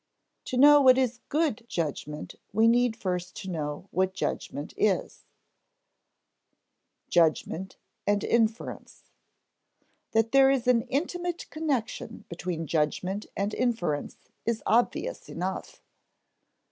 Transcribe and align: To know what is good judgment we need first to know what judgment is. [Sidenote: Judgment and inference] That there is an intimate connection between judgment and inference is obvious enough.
To 0.45 0.57
know 0.57 0.81
what 0.81 0.97
is 0.97 1.19
good 1.29 1.63
judgment 1.69 2.33
we 2.51 2.67
need 2.67 2.95
first 2.95 3.35
to 3.43 3.51
know 3.51 3.87
what 3.91 4.15
judgment 4.15 4.73
is. 4.75 5.25
[Sidenote: 7.05 7.09
Judgment 7.11 7.77
and 8.07 8.23
inference] 8.23 9.03
That 10.13 10.31
there 10.31 10.49
is 10.49 10.65
an 10.65 10.81
intimate 10.87 11.47
connection 11.51 12.25
between 12.29 12.65
judgment 12.65 13.27
and 13.37 13.53
inference 13.53 14.17
is 14.43 14.63
obvious 14.65 15.29
enough. 15.29 15.83